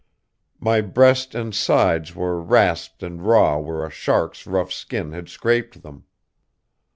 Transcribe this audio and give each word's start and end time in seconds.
My 0.59 0.81
breast 0.81 1.35
and 1.35 1.53
sides 1.53 2.15
were 2.15 2.41
rasped 2.41 3.03
and 3.03 3.21
raw 3.21 3.59
where 3.59 3.85
a 3.85 3.91
shark's 3.91 4.47
rough 4.47 4.71
skin 4.71 5.11
had 5.11 5.29
scraped 5.29 5.83
them. 5.83 6.05